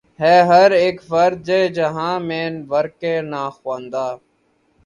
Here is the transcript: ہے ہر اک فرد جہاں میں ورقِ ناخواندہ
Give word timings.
ہے 0.21 0.35
ہر 0.49 0.69
اک 0.83 0.97
فرد 1.09 1.47
جہاں 1.75 2.15
میں 2.27 2.47
ورقِ 2.69 3.01
ناخواندہ 3.31 4.07